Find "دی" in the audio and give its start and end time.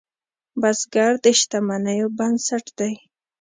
2.79-2.93